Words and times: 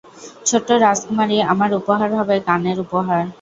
ছোট্ট 0.45 0.69
রাজকুমারী, 0.83 1.37
আমার 1.51 1.69
উপহার 1.79 2.09
হবে 2.19 2.35
গানের 2.47 2.77
উপহার। 2.85 3.23